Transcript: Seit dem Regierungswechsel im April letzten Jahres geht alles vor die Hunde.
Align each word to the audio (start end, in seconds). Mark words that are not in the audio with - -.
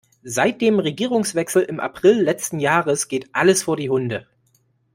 Seit 0.23 0.61
dem 0.61 0.79
Regierungswechsel 0.79 1.61
im 1.61 1.79
April 1.79 2.21
letzten 2.23 2.59
Jahres 2.59 3.07
geht 3.07 3.29
alles 3.33 3.61
vor 3.61 3.77
die 3.77 3.91
Hunde. 3.91 4.25